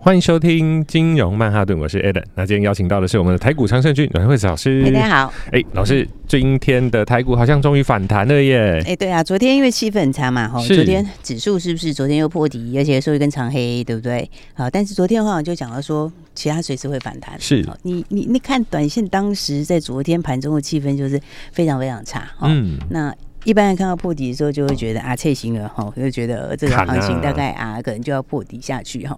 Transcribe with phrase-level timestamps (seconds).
[0.00, 2.22] 欢迎收听金融曼哈顿，我是 Eden。
[2.36, 4.84] 那今天邀请到的是我们的台股常胜军阮惠慈老师。
[4.84, 5.34] 大家好。
[5.50, 8.80] 哎，老师，今天的台股好像终于反弹了耶。
[8.86, 14.30] 哎，对啊，昨天因为气氛很差嘛，哈，昨天指数是不是昨天又破底，而且收一根长黑，对不对？
[14.54, 17.34] 好，但是昨天的话就讲到说，其他随时会反弹。
[17.40, 22.30] 是，你你你看短线当时在昨天盘中的气氛就是非常非常差。
[22.42, 23.12] 嗯，那。
[23.44, 29.16] 一般人看到破底的时候，就会觉得啊，脆行了哈，就觉得这个行情大概啊，可能就要破底下去哈。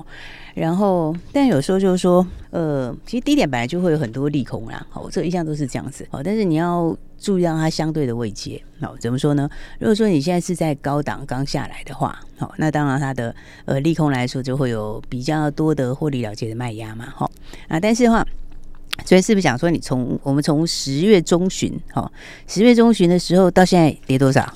[0.54, 4.86] 然后，但有时候就是说，呃，其实低点本来就会有很多利空啦。
[4.90, 6.06] 好，这一向都是这样子。
[6.10, 8.60] 好，但是你要注意到它相对的位阶。
[8.80, 9.48] 好，怎么说呢？
[9.78, 13.34] 如果说你现在是在高档刚下来的话，好，那当然它的
[13.64, 17.06] 呃利空来说就会有比较多的获利了结的卖压嘛。
[17.14, 17.30] 好
[17.68, 18.26] 啊，但是的话。
[19.06, 22.12] 所以是不是想说，你从我们从十月中旬，哈，
[22.46, 24.52] 十月中旬的时候到现在跌多少？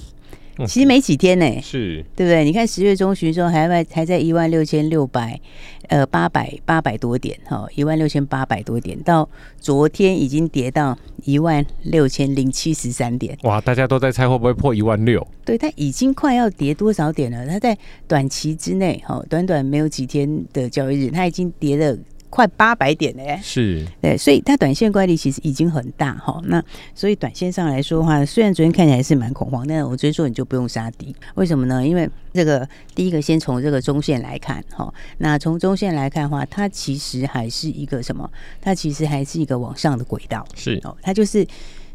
[0.67, 2.45] 其实没几天呢，是对不对？
[2.45, 5.41] 你看十月中旬的时候还在还在一万六千六百，
[5.89, 13.37] 呃，八百八百多点，哈，一万六千八百多点，到昨天已经跌到一万六千零七十三点。
[13.43, 15.27] 哇，大家都在猜会不会破一万六？
[15.45, 17.47] 对，它已经快要跌多少点了？
[17.47, 21.99] 它在短期之内，哈，短短没有几天的交易日，它已经跌了。
[22.35, 26.43] 快八百点嘞，是对，所以它短线乖离其实已经很大哈。
[26.47, 26.61] 那
[26.93, 31.87] 所以短线上来说的话，虽然昨天看起来是蛮恐慌，但是我直接说你就不用杀低，为什么呢？
[31.87, 38.29] 因为这个第一个先从这个中线来看哈，那从中线来看的话，它其实还是一个什么？
[38.61, 41.47] 它其实还是一个往上的轨道，是哦，它就是。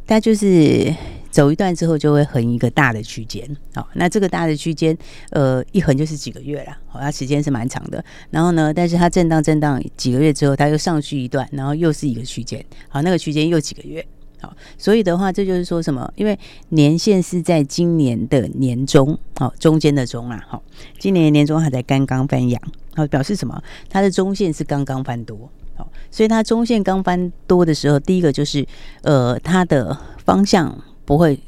[0.07, 0.91] 它就是
[1.31, 4.97] 走一段之后就会横一个大的区间，好，那这个大的区间，
[5.31, 8.03] 呃，一横就是几个月了，好，它时间是蛮长的。
[8.31, 14.05] 然后呢，但是它震荡震荡几个月之后，它又上去一段，然后又是一个区间，好，那个区间又几个月，
[14.41, 16.11] 好，所以的话，这就是说什么？
[16.15, 16.37] 因为
[16.69, 20.63] 年线是在今年的年中，好，中间的中啊，好，
[20.97, 22.61] 今年年中还在刚刚翻阳，
[22.95, 23.61] 好，表示什么？
[23.89, 25.49] 它的中线是刚刚翻多。
[25.75, 28.67] 好所以它中线刚翻多的时候，第一个就是，
[29.01, 30.77] 呃，它的方向
[31.09, 31.39] 不会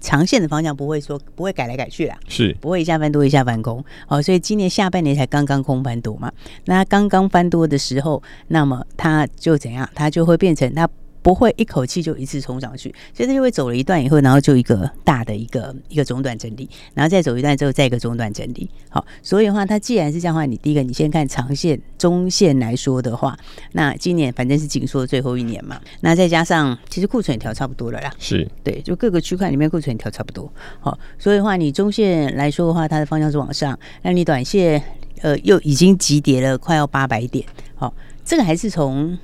[0.00, 3.84] 长线的方向不会说不会改来改去啦，是不会一下翻多一下翻空。
[4.08, 6.32] 好，所以今年下半年才刚刚空翻多嘛，
[6.64, 9.88] 那刚刚翻多的时候，那么它就怎样？
[9.94, 10.90] 它就会变成它。
[11.22, 18.68] 不会一口气就一次冲上去，所以它就会走了一段以后，然后就一个大的一个一个中段整理，然后再走一段之后再一个中段整理。
[18.88, 23.38] 好，所以的话，它既然是这样的话，你第一个你先看长线、中线来说的话，
[23.72, 30.50] 那今年反正是紧缩的最后一年嘛，那再加上其实库存也调差不多了啦，是对，就各个区块里面库存也调差不多。
[30.80, 34.82] 好，所以的话，你中线来说的话，它的方向是往上，那你短线
[35.20, 37.44] 呃又已经急跌了快要八百点。
[37.74, 37.92] 好，
[38.24, 39.18] 这个还是从。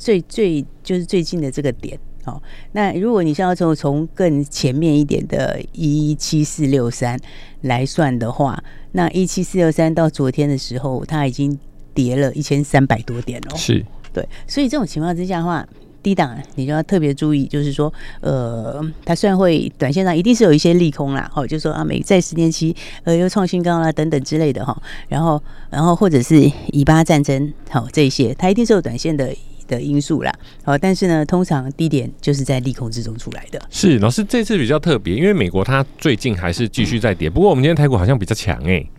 [0.00, 7.20] 最最就是最近的这个点，哦，那如果你是要从从更前面一点的一七四六三
[7.60, 11.56] 来算的话，那一七四六三到昨天的时候，它已经
[11.92, 15.68] 跌了一千三百多点哦，是对，所以这种情况之下的话，
[16.02, 22.74] 低档你就要特别注意，就是说，呃，它虽然会短线上一定是有一些利空啦，哦，就是说啊，美在十年期
[23.04, 29.30] 呃又创新高啦等等之类的哈，然后然后或者是以巴战争好这些，它一定是有短线的。
[29.70, 33.62] 的因素啦，好，但是呢，通常低点就是在利空之中出来的。
[33.70, 38.90] 是老师这次比较特别，因为美国它最近还是继续在跌，不过我们今天台股好像比较强哎、欸，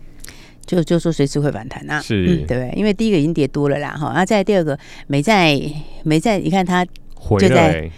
[0.64, 2.72] 就就说随时会反弹啊，是、嗯，对不对？
[2.74, 5.60] 因为第一个已经跌多了啦，哈，那再第二个没在
[6.02, 7.72] 没在，你看它就在。
[7.72, 7.92] 回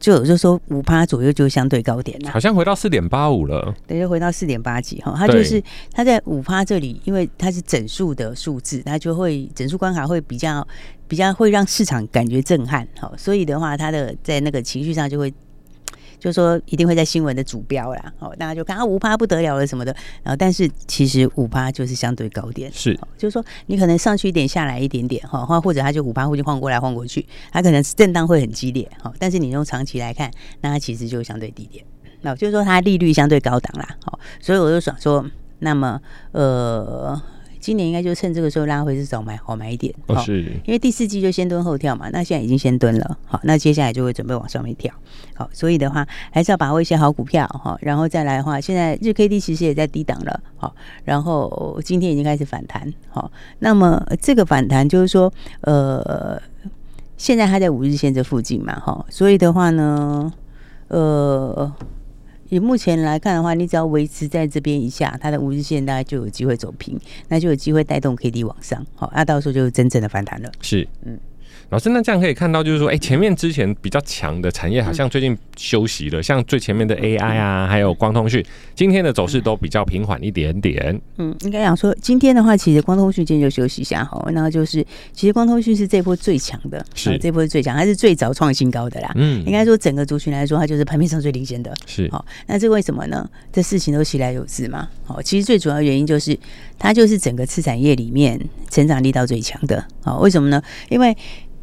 [0.00, 5.14] 来就就说五趴左右就相对高点了，好像回到四点八五了，对，就回到四点八几哈。
[5.16, 5.62] 它就是
[5.92, 10.66] 它在五趴这里，因为它是整数的数字，它就会整数关卡会比较
[11.06, 15.32] 比较会让市场感觉震撼哈，所以的话，它的在那个情绪上就会。
[16.20, 30.30] 就说一定会在新闻的主标啦，哦，大家就看啊五趴不得了了什么的，然后但是其实五趴就是相对高点，是，就是说你可能上去一点，下来一点点，哈，或或者它就五趴会就晃过来晃过去，它可能是震荡会很激烈，哈，但是你用长期来看，
[30.60, 31.84] 那它其实就相对低点，
[32.20, 35.24] 那就是说它利率相对高档啦，好，所以我就想说，
[35.60, 36.00] 那么
[36.32, 37.20] 呃。
[37.60, 44.92] 今年应该就趁这个时候拉回是早买好买一点哦，是，因为第四季就先蹲后跳嘛，那现在已经先蹲了，好，那接下来就会准备往上面跳，
[45.34, 50.74] 好，所以的话还是要把握一些好股票哈，然后再来的话，现在日 K D 其实也在低档了，好，
[51.04, 56.40] 然后今天已经开始反弹，好，那么这个反弹就是说，呃，
[57.16, 60.32] 现在它在五日线这附近嘛，哈，所以的话呢，
[60.88, 61.72] 呃。
[62.50, 70.52] 以目前来看的话，你只要维持在这边一下，它的五日线大概就有机会走平，那就有机会带动 K D 往上，好，那到时候就是真正的反弹了。
[70.60, 71.18] 是，嗯。
[71.70, 76.18] 老师，那这样可以看到，就是说，哎、欸，前面之前比较强的产业，好像最近休息了。
[76.18, 78.44] 嗯、像最前面的 AI 啊，还有光通讯，
[78.74, 81.00] 今天的走势都比较平缓一点点。
[81.18, 84.20] 嗯，应该讲说，今天的话，其实光通讯今天就休息一下哈。
[84.32, 89.12] 然后就是，其实光通讯是这波最强的，是这波是最强，还是最早创新高的啦。
[89.14, 91.72] 嗯，应该说整个族群来说，它就是盘面上最领先的。
[91.86, 93.30] 是，好，那这为什么呢？
[93.52, 94.88] 这事情都其来有自嘛。
[95.04, 96.36] 好，其实最主要原因就是，
[96.80, 99.86] 它就是整个次产业里面成长力道最强的。
[100.02, 100.60] 好，为什么呢？
[100.88, 101.16] 因为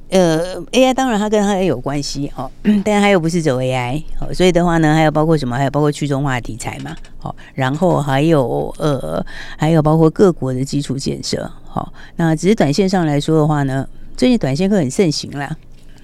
[0.09, 2.49] 呃，AI 当然它跟它也有关系哦，
[2.85, 5.57] 但它又不是走 AI 哦，所以的话呢，还有包括什么？
[5.57, 9.25] 还有包括去中化的题材嘛，好，然后还有呃，
[9.57, 15.53] 还有包括各国的基础建设，好，那只是短线上来说的话呢，最近短线客很盛行啦。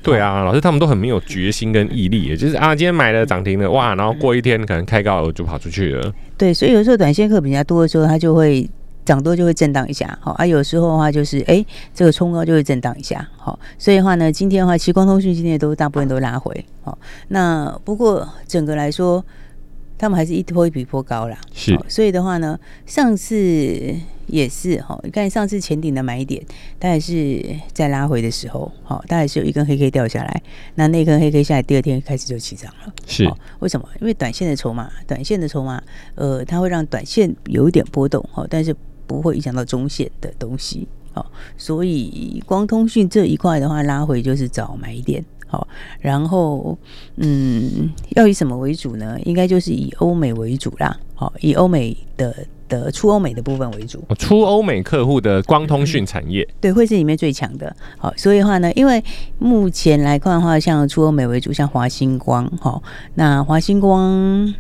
[0.02, 6.14] 对啊，老师他们都很没有决心跟毅力，也就是啊，今天买了涨停了哇，然后过一天可能开高就跑出去了。
[6.38, 8.70] 对，所以有时候短线客比较多的时候，他就会。
[9.06, 16.98] 涨多就会震荡一下，好啊，有时候的话就是，哎、欸，这个冲高就会震荡一下，好，所以的话呢，今天的话，其实光通讯今天都大部分都拉回，好，
[17.28, 19.24] 那不过整个来说，
[19.98, 23.36] 他们还是一波比一波高啦，是，所以的话呢，上次
[24.28, 26.42] 也是，哈，你看上次前顶的买点，
[26.80, 30.42] 它也是在拉回的时候，好，大概是有一根黑 K 掉下来，
[30.76, 33.30] 那那根黑 K 下来，第二天开始就起涨了，是，
[33.60, 33.88] 为什么？
[34.00, 35.84] 因为短线的筹码，短线的筹码，
[36.16, 38.74] 呃，它会让短线有一点波动，哈，但是。
[39.06, 41.26] 不会影响到中线的东西，好，
[41.58, 45.68] 所以光通讯这一块的话，拉回就是找买点，好，
[46.00, 46.78] 然后
[47.18, 49.18] 嗯，要以什么为主呢？
[49.26, 52.36] 应该就是以欧美为主啦，好，以欧美的
[52.68, 59.04] 的出欧美的部分为主，出欧美客户的光通讯产业，对，会是里面最强的，好，所以的话呢，因为
[59.40, 62.82] 目前来看的话，像出欧美为主，像华星光，好，
[63.16, 64.54] 那华星光。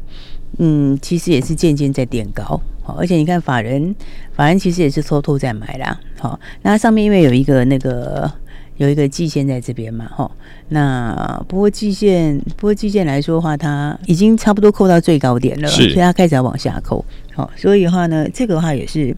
[0.60, 3.95] 嗯，其实也是渐渐在垫高，好，而且你看法人，
[4.33, 8.31] 法人其实也是偷偷在买啦，好，那上面因为有一个那个
[8.77, 10.30] 有一个季线在这边嘛，哈，
[10.69, 17.03] 那不过季线，不过季线来说的话，它已经差不多扣到最高点了，所以它开始要往下扣，
[17.33, 19.15] 好，所以的话呢，这个的话也是，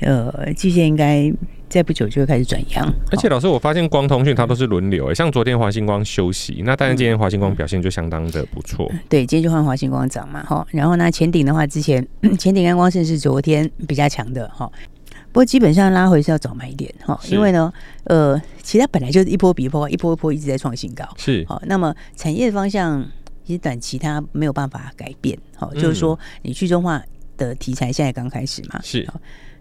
[0.00, 1.32] 呃，季线应该。
[1.68, 8.98] 再不久就会开始转阳，而且老师，我发现光通讯它都是轮流，哎，像昨天华星光休息，那但是今天华星光表现就相当的不错，嗯。
[9.08, 10.66] 对，今天就换华星光涨嘛，哈。
[10.70, 12.06] 然后呢，前顶的话，之前
[12.38, 14.70] 前顶跟光盛是昨天比较强的，哈。
[15.30, 17.70] 不过基本上拉回是要早买一点，哈，因为呢，
[18.04, 21.44] 呃，其实它本来就是一波比一波，一波一波一直在创新高，是。
[21.46, 23.04] 好，那么产业的方向
[23.44, 27.02] 其实短期它没有办法改变，好，就是说你去中化
[27.36, 29.06] 的题材现在刚开始嘛，是。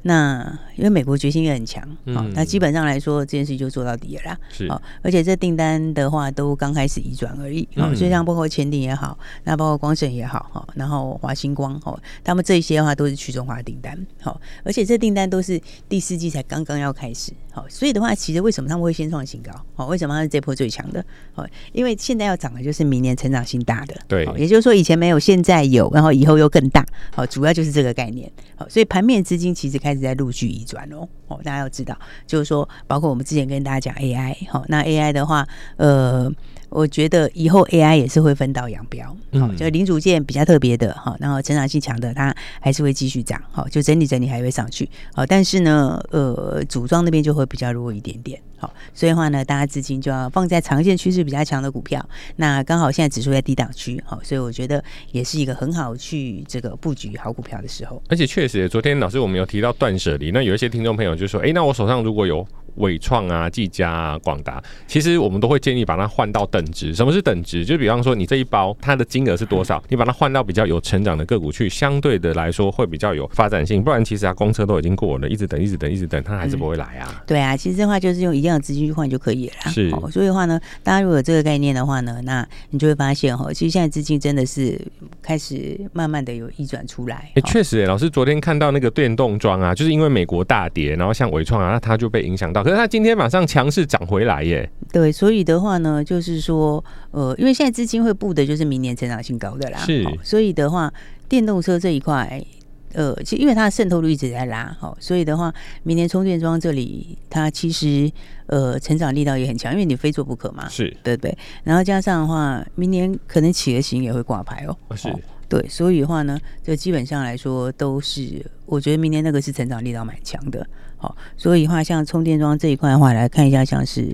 [0.07, 1.83] 那因为美国决心也很强，
[2.15, 4.37] 好，那基本上来说这件事就做到底了啦。
[4.49, 19.51] 是，好，而且这订单的话都刚开始移转而已，好，所以像包括前顶也好，那包括光盛也好，哈，然后华星光，哈，他们这些的话都是去中化订单，好，而且这订单都是第四季才刚刚要开始，好，所以的话，其实为什么他们会先创新高？
[19.75, 21.03] 好，为什么他是这波最强的？
[21.33, 36.31] 好，因为现在要涨的就是明年成长性大的，对，也就是说以前没有，现在有，然后以后又更大，好，主要就是这个概念，好，所以盘面资金其实开始在陆续移转哦，哦，大家要知道，就是说，包括我们之前跟大家讲 AI，哦，那 AI 的话，呃。
[36.69, 39.15] 我觉得以后 AI 也是会分道扬镳，好、
[39.47, 52.05] 嗯，就零组件比较特别的哈，然后成长性强的，它还是会继续涨，好，就整理整理还会上去，好，但是呢，呃，组装那边就会比较弱一点点，好，所以的话呢，大家资金就要放在长线趋势比较强的股票，
[52.35, 58.01] 那刚好现在指数在低档区，好，所以我觉得也是一个很好去这个布局好股票的时候。
[58.09, 62.45] 而且确实，昨天老师我们有提到断舍离，那有一些听众朋友就说，哎、欸，那我手上如果有。
[62.77, 66.93] 纬创啊、技嘉啊、广达，其实我们都会建议把它换到等值。
[66.95, 67.65] 什么是等值？
[67.65, 73.83] 就比方说，你这一包它的金额是多少，你把它换到比较有成长的个股去，相对的来说会比较有发展性。
[73.83, 77.07] 不然，其实啊，公车都已经过了，一直等、一直等、一直等，它还是不会来啊。
[77.09, 79.71] 嗯、对啊，其实的话就是用一样的资金去换就可以了。
[79.71, 84.79] 是、哦，所以的话呢，大家如果有这个概念的话呢，那你就会发现哈，其实现在资金真的是
[85.21, 87.15] 开始慢慢的有移转出来。
[87.15, 93.47] 哎、欸，确实、欸，老师昨天看到那个电动桩啊，就是因为美国大跌，然后像伟创啊，那它就被影响到，可是它今天马上。
[93.47, 100.93] 强势涨回来耶，对，所以的话呢，就是说，呃，因为现在资金会布的就是明年成长性高的啦，是，所以的话，
[101.29, 102.43] 电动车这一块
[102.91, 108.11] 呃，其实因为它的渗透率一直在拉，哈，所以的话，明年充电桩这里它其实
[108.47, 111.37] 呃成长力道也很强，因为你非做不可嘛，是对不对？
[111.63, 115.07] 然后加上的话，明年可能企鹅型也会挂牌哦，是。
[115.47, 120.67] 对，所以的话呢，这基本上来说都是，我觉得明年那个是成长力道蛮强的。
[120.99, 124.07] 好，所以的话像充电桩这一块的话，来看一下，像是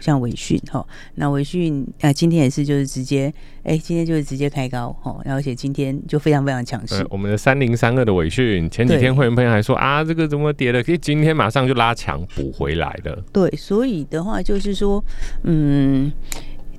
[0.00, 3.32] 像伟讯哈，那伟讯啊，今天也是就是直接，
[3.62, 7.06] 哎，今天就是直接开高哈，而且今天就非常非常强势。
[7.08, 10.82] 我们的三零三二的伟讯，前几天会员朋友还说啊，这个怎么跌了？
[10.82, 13.24] 可以今天马上就拉强补回来了。
[13.32, 15.02] 对，所以的话就是说，
[15.44, 16.12] 嗯，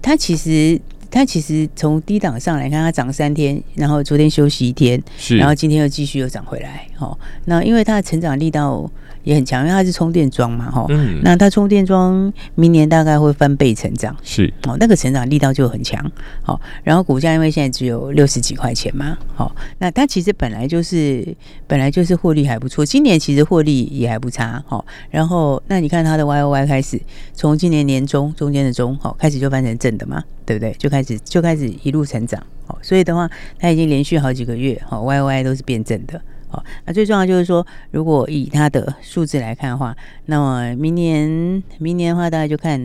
[0.02, 0.80] 它其实。
[1.12, 8.88] 它其实从低档上来看，它涨三天，然后昨天休息一天，是，然后今天又继续又涨回来，哦，那因为它的成长力道。
[9.24, 14.52] 也很强，因为它是充电桩嘛，哈、嗯，那它充电桩明年大概会翻倍成长，是。
[14.68, 16.04] 哦，那个成长力道就很强，
[16.42, 21.36] 好，然后股价因为现在只有六十几块钱嘛，好，那它其实本来就是
[21.68, 27.00] 本来就是获利还不错，今年其实获利也还不差，好，然后那你看它的 Y O Y 开始
[27.34, 30.72] 从今年年中中间的中，好，开始就翻成正的嘛，对不对？
[30.80, 36.20] 就开始就开始一路成长，好，所以的话，它已经连续好几个月，好，Y O Y 都是变正的。
[36.52, 42.80] 好，那最重要就是说，如果以它的数字来看的话，那么明年明年的话，大概就看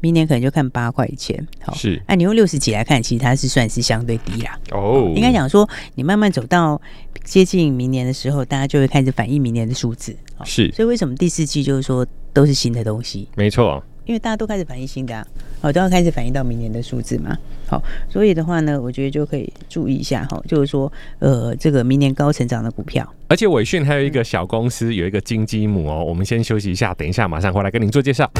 [0.00, 1.46] 明年可能就看八块钱。
[1.62, 2.02] 好，是。
[2.08, 4.58] 那你用六十几来看，其实它是算是相对低啦。
[4.72, 6.80] 哦，应该讲说，你慢慢走到
[7.22, 10.16] 接近明年的时候，大家就会开始反映明年的数字。
[10.44, 10.70] 是。
[10.72, 13.28] 所以为什么第四季就是说都是新的东西？
[13.36, 13.80] 没错。
[14.06, 15.26] 因为大家都开始反映新的、啊，
[15.60, 28.30] 好，都要开始反映到明年的数字嘛，好，所以的话呢，我觉得就可以注意一下哈，就是说，呃，这个明年高成长的股票，而且伟讯还有一个小公司，有一个金鸡母哦，我们先休息一下，等一下马上回来跟您做介绍。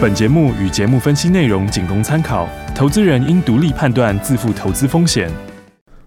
[0.00, 5.30] 本节目与节目分析内容仅供参考，投资人应独立判断，自负投资风险。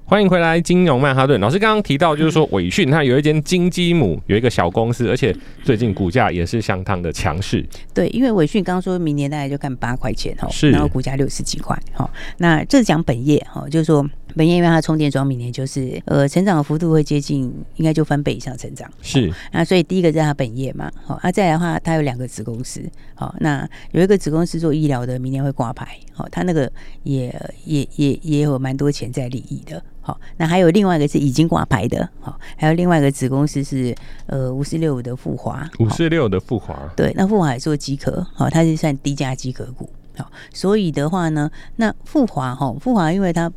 [0.09, 5.31] 欢迎回来，金融曼哈顿老师刚刚提到，就是说伟讯它有一间金鸡母，有一个小公司，而且
[5.63, 7.63] 最近股价也是相当的强势。
[7.93, 12.09] 对，因为伟讯刚刚说明年大概就看八块钱哈，是，然后股价六十几块哈。
[12.39, 14.03] 那这是讲本业哈，就是说。
[14.35, 18.87] 本业因为它充电桩明年就是呃成长的幅度会接近，应该就翻倍以上成长。
[19.01, 22.79] 是，那所以第一个在它本业嘛，好，那再来的话，它有两个子公司，
[23.15, 27.35] 好，那有一个子公司做医疗的，明年会挂牌，好，它那个也
[27.65, 43.51] 也也也有蛮多潜在利益的，好，那还有另外一个是已经挂牌的，好，还有另外一个子公司是呃五四六五的富华，五四六的富华，对，那富华也做机壳，好，它是算低价机壳股，好，所以的话呢，那富华哈，富华因为它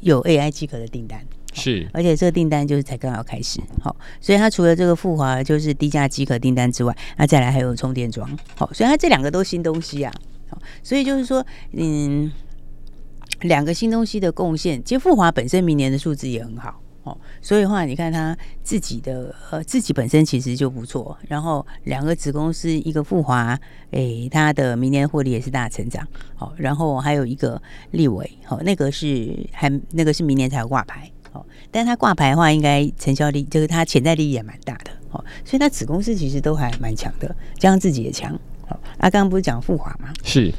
[0.00, 1.20] 有 AI 机壳的订单
[1.54, 10.12] 是，而且这个订单就是才刚要开始，好，所以它除了这个富华就是低价机壳订单之外，那再来还有充电桩，好，所以它这两个都新东西啊，
[10.50, 12.30] 好，所以就是说，嗯，
[13.42, 17.16] 两个新东西的贡献，其实富华本身明年的数字也很好哦。
[17.40, 21.16] 所以的话，你看他自己的呃，自己本身其实就不错。
[21.28, 23.58] 然后两个子公司，一个富华，
[23.92, 26.06] 诶，它的明年获利也是大成长。
[26.34, 27.60] 好，然后还有一个
[27.92, 31.10] 立伟，好，那个是还那个是明年才挂牌。
[31.30, 34.90] 好，但是它挂牌的话，应该成效力就是它潜在利益也蛮大的。
[35.10, 38.32] 好，所以它子公司其实都还蛮强的，加上自己也强。
[38.66, 40.12] 好，啊，刚刚不是讲富华吗？
[40.24, 40.52] 是，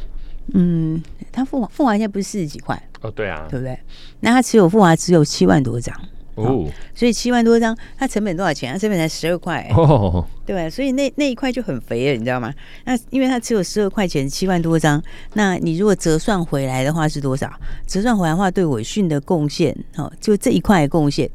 [0.54, 2.82] 嗯，它复华复华现在不是四十几块？
[3.02, 3.78] 哦，对啊，对不对？
[4.20, 5.96] 那他持有复华只有七万多张。
[6.36, 8.72] 哦，所以七万多张，它成本多少钱？
[8.72, 10.70] 它成本才十二块，哦，对吧？
[10.70, 12.54] 所以那那一块就很肥了，你知道吗？
[12.86, 17.52] 那因为它只有十二块钱，七万多张，那你如果折算回来的话是多少？
[17.86, 21.30] 折算回来的话，对伟讯的贡献，哦，就这一块的贡献，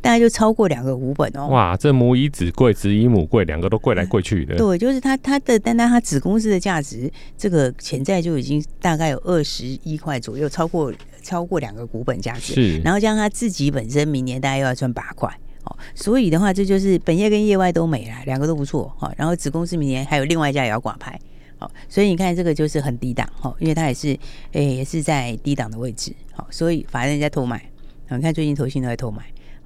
[0.00, 1.48] 大概就超过两个股本哦。
[1.48, 4.56] 哇，这母以子贵，子以母贵，两个都贵来贵去的。
[4.56, 10.92] 对，就是它它的单单它子公司的价值，这个潜在就已经大概有二十一块左右，超过。
[11.22, 15.28] 超过两个股本价值，是，然后加上他自己本身明年大概又要赚八块，
[15.64, 21.18] 哦，所以的话，这就是本业跟业外都没了，两个都不错，哈，然后子公司明年还有另外一家也要挂牌，
[21.58, 24.16] 好，所以你看这个就是很低档，哈，因为它也是，
[24.52, 27.60] 诶，也是在低档的位置，好，所以反正人在偷买，
[28.08, 29.24] 你看最近投信都在偷买。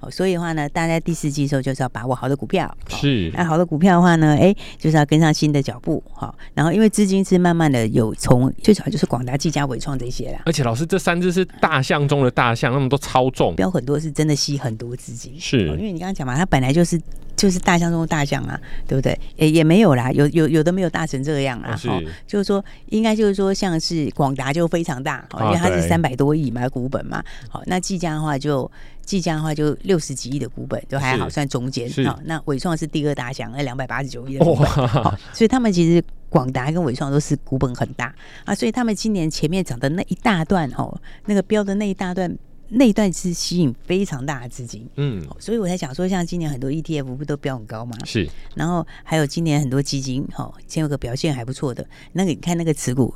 [0.09, 3.31] 所以的话呢，大家第四季的时候就是要把握好的股票，是。
[3.35, 6.35] 那好的股票的话呢，哎，就是要跟上新的脚步，好。
[6.53, 10.41] 然后因为资金是慢慢的有从，最主要就是广达、技嘉、伟创这些啦。
[10.45, 15.67] 而且老师，这三只是大象中的大象，那么多超重，标很多是真的吸很多资金，是。
[15.67, 16.99] 因为你刚刚讲嘛，它本来就是
[17.35, 19.17] 就是大象中的大象啊，对不对？
[19.35, 28.69] 也，也没有啦，有有有的没有大成这样啊，哦，就是说应该就是说像是广达就非常大，因为它是三百多亿嘛股本嘛，好，那技嘉的话就。
[29.05, 32.19] 技嘉的话就六十几亿的股本，都还好，算中间啊。
[32.25, 38.13] 那伟创是第二大象，那两百八十九亿的股本，好，所以他们其实广达跟伟创都是股本很大
[38.45, 38.55] 啊。
[38.55, 42.37] 所以他们今年前面涨的那一大段哦，那个标的那一大段
[42.69, 47.97] 那一段是吸引非常大的资金，嗯，所以我才想说，像今年很多 ETF 不都标很高吗？
[48.05, 53.13] 是，然后还有今年很多基金，哈，先有个表现还不错的，那个你看那个持股。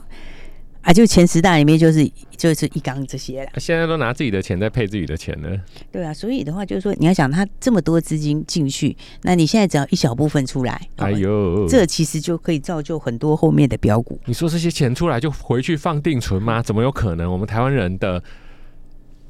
[0.86, 3.50] 啊，就前十大里面就是就是一缸这些了。
[3.58, 5.50] 现在都拿自己的钱在配自己的钱呢。
[5.92, 14.20] 对啊，所以的话就是说，你要想他这么多资金进去，那你现在只要一小部分出来，哎呦，这其实就可以造就很多后面的标股。
[14.26, 16.62] 你说这些钱出来就回去放定存吗？
[16.62, 17.32] 怎么有可能？
[17.32, 18.24] 我们台湾人的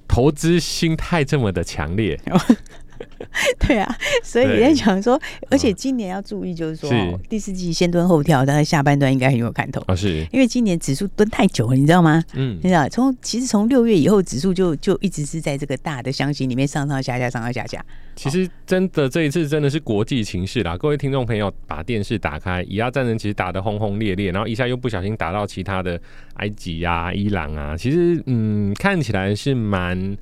[0.10, 2.20] 投资心态这么的强烈。
[3.60, 9.96] 对啊，所以在讲说，而且今年要注意，就是说是第四季先蹲后跳，但是下半段应该很有看头啊。
[9.96, 12.24] 是因为今年指数蹲太久了，你知道吗？
[12.34, 17.84] 嗯，你知道，从其实从六月以后，指数就就一直是在这个大的箱型里面上上下下，上上下下。
[18.16, 26.00] 其实真的这一次真的是国际情势啦，各位听众朋友，把电视打开，以阿战争其实打得轰轰烈烈，然后一下又不小心打到其他的
[26.36, 30.18] 埃及啊、伊朗啊，其实嗯，看起来是蛮。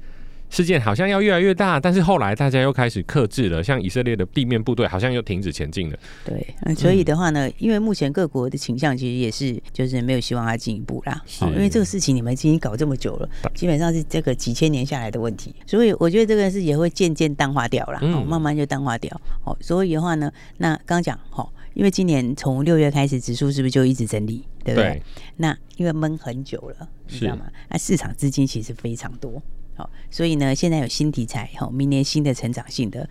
[0.54, 5.98] 事件好像要越来越大，但是后来大家又开始克制了，像以色列的地面部队好像又停止前进了。
[6.24, 11.20] 对，所以的话呢，因为目前各国的倾向其实也是，就是没有希望它进一步啦。
[11.40, 19.20] 好，因为这个事情你们已经搞这么久了，基本上是这个几千年下来的问题，所以我觉得这个是也会渐渐淡化掉了，哦，慢慢就淡化掉。
[19.46, 24.92] 哦，所以的话呢，那刚讲，哦，因为今年从六月开始，指数是不是就一直整理，对不对？
[24.92, 25.04] 对，
[25.38, 27.46] 那因为闷很久了，你知道吗？
[27.70, 29.42] 那市场资金其实非常多。
[29.76, 33.10] 好，所以呢，现在有新题材，好，明年新的成长性的，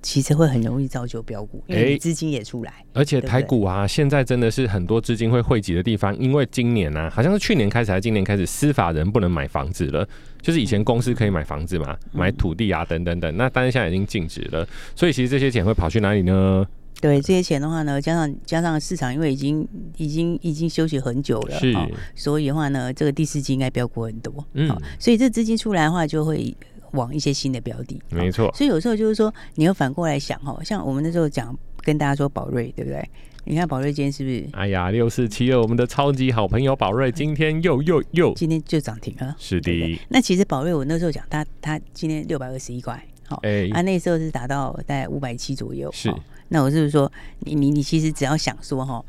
[0.00, 2.72] 其实会很容易造就标股，因为资金也出来。
[2.92, 10.06] 而且台股啊，现在真的是很多资金会汇集的地方，因为今年呢、啊，好像是去年开始还是今年开始，司法人不能买房子了，
[10.40, 16.66] 就是以前公司可以买房子嘛，买土地啊等等等，那但是现在已经禁止了，所以其实这些钱会跑去哪里呢？
[17.00, 26.56] 对这些钱的话呢，加上加上市场，因为已经已经已经休息很久了，是、哦，所以的话呢，这个第四季应该飙过很多，嗯、哦，所以这资金出来的话，就会
[26.92, 28.50] 往一些新的标的，没错、哦。
[28.54, 33.06] 所以有时候就是说，你要反过来想哈，像我们那时候讲跟大家说宝瑞，对不对？
[33.46, 34.48] 你看宝瑞今天是不是？
[34.52, 39.98] 哎呀，六四七二，我们的超级好朋友宝瑞今天又又又，今天就涨停了，是的对对。
[40.08, 46.08] 那其实宝瑞我那时候讲，他他今天六百二十一块，好、哦，哎、欸，啊那时候是达到大概五百七左右，是。
[46.08, 49.04] 哦那我是不是说，你你你其实只要想说哈，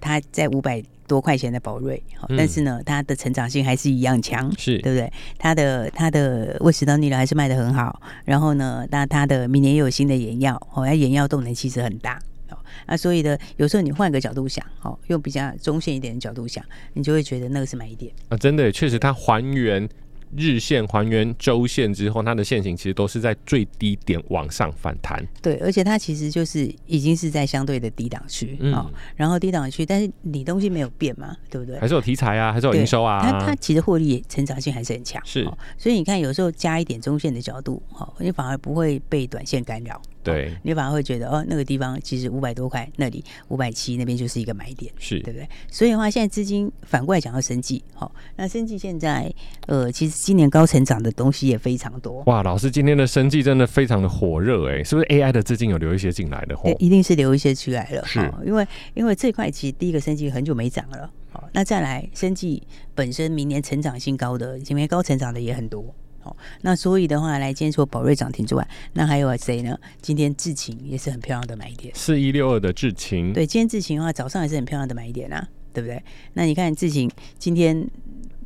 [0.00, 2.02] 它在五百多块钱的宝瑞，
[2.36, 5.12] 但是呢，它的成长性还是一样强，是对不对？
[5.38, 12.18] 它的它的胃食道逆流还是卖的很好，然后呢，那它的明年又有新的眼药，哦，它眼药动能其实很大，
[12.50, 16.64] 哦，那所以呢，有时候你换个角度想，哦，用比较中线一点的角度想，
[16.94, 19.88] 你就会觉得那个是买一点啊，真的确实它还原。
[20.36, 25.22] 日线还原周线之后，它的线型其实都是在最低点往上反弹。
[25.40, 31.78] 对，而且它其实就是已经是在相对的低档区啊，然后低档区，但是你东西没有变嘛，对不对？
[31.78, 33.20] 还是有题材啊，还是有营收啊。
[33.22, 35.44] 它它其实获利成长性还是很强，是。
[35.76, 40.00] 所以你看，有时候加一点中线的角度，哈，你反而不会被短线干扰。
[40.22, 45.48] 对，你反而会觉得哦，那个地方其实五百多块，那里五百七那边就是一个买点，是对不对？
[45.70, 49.32] 所以的话，现在资金反过来讲要生技，好，那生技现在
[49.66, 52.22] 呃，其实今年高成长的东西也非常多。
[52.26, 56.54] 哇，老师今天的生技真的非常的火热哎，是不是 AI 的资金有留一些进来的？
[56.62, 62.62] 对，一定是留一些出来了，是，因为因为这块其实第一个生技很久没涨了，好，那再来生技
[62.94, 65.94] 本身明年成长性高的，今年高成长的也很多。
[66.24, 69.78] 哦，那所以的话，来今天除了宝瑞涨停之外，那还有谁呢？
[70.00, 73.32] 今天智勤也是很漂亮的买点，四一六二的智勤。
[73.32, 76.02] 对，今天智勤的话，早上也是很漂亮的买点啊，对不对？
[76.34, 77.86] 那你看智勤今天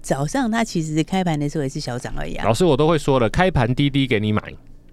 [0.02, 2.44] 早上它其实开盘的时候也是小涨而已啊。
[2.44, 4.42] 老师，我都会说了，开盘滴滴给你买。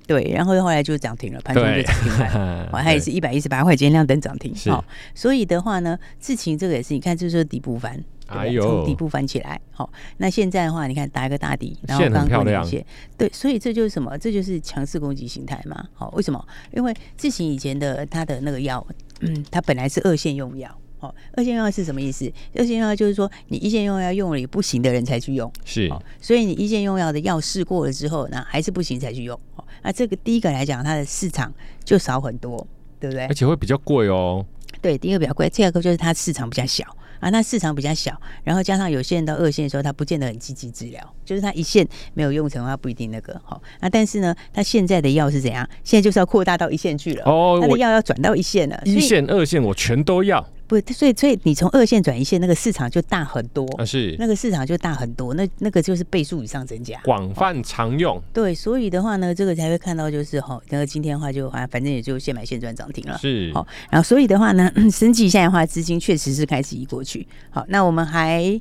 [0.06, 4.54] 对，然后后来就涨停了，盘中就涨停了， 它也是一百一十八块，今天亮灯涨停。
[4.70, 4.84] 好，
[5.16, 8.04] 所以的话呢，智勤这个也是，你看就是说底部翻。
[8.28, 12.86] 哎呦，从底部翻起来，好，那现在的话，你看打一个大底，然后刚刚一些，
[13.18, 14.18] 对，所以这就是什么？
[14.18, 15.86] 这就是强势攻击形态嘛。
[15.94, 16.44] 好，为什么？
[16.72, 18.86] 因为自行以前的它的那个药，
[19.20, 22.32] 嗯，它本来是二线用药，好，二线用药是什么意思？
[22.56, 32.66] 二线用药就是说，你一线用药用了也不行的人才去用，是，所以你一线用药的药试过了之后，那还是不行才去用，好，那这个第一个来讲，它的市场就少很多，
[33.00, 33.26] 对不对？
[33.28, 34.46] 而且会比较贵哦。
[34.82, 36.86] 对，第一个比较贵，第二个就是它市场比较小。
[37.20, 43.62] 啊，那市场比较小，然后加上有些人到二线的时候，他不见得很积极治疗，就是他一线没有用成，他不一定那个好。
[43.80, 45.68] 那但是呢，他现在的药是怎样？
[45.84, 47.24] 现在就是要扩大到一线去了。
[47.26, 50.46] 哦，他的药要转到一线了，一线、二线我全都要。
[50.82, 58.22] 不，所以所以你从二线转一线，那个市场就大很多啊，是那个市场就大很多，那那个就是倍数以上增加，广泛常用。
[58.34, 63.68] 对，所以的话呢，这个才会看到就是哈，那个今天的话就啊，反正也就现买现赚涨停了，是好。
[63.92, 67.28] 然后所以的话呢，升级现在的话资金确实是开始移过去。
[67.52, 68.60] 好，那我们还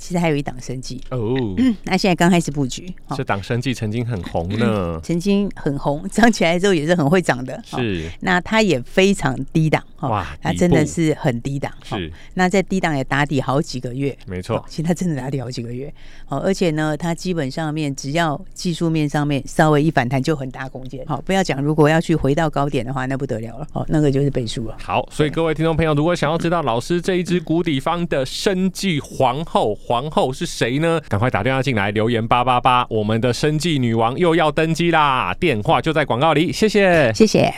[0.00, 8.10] 其实还有一档生计哦、嗯，那现在刚开始布局，这档生计曾经很红呢、嗯， 曾经很红，涨起来之后也是很会涨的，是。
[8.20, 12.10] 那它也非常低档，哇，它真的是很低档，是。
[12.34, 15.92] 那在低档也打底好几个月，没错，现在真的打底好几个月，
[16.24, 24.76] 好，而且呢，它基本上面只要技术面上面稍微一反弹就很大空间，好，不要讲如果要去回到高点的话，那不得了了，哦，那个就是倍数了。
[24.80, 31.00] 好，所以各位听众朋友，如果想要知道老师这一支谷底方的生计皇后，皇后是谁呢？
[31.08, 35.34] 赶快打电话进来留言八八八，我们的生计女王又要登基啦！
[35.40, 37.52] 电话就在广告里，谢谢，谢谢。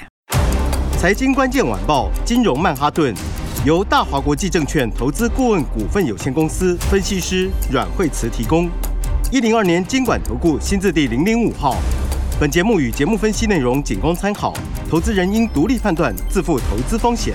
[0.96, 3.14] 财经关键晚报，金融曼哈顿，
[3.66, 8.66] 由大华国际证券投资顾问股份有限公司分析师阮惠慈提供。
[9.30, 11.76] 一零二年监管投顾新字第零零五号。
[12.40, 14.54] 本节目与节目分析内容仅供参考，
[14.88, 17.34] 投资人应独立判断，自负投资风险。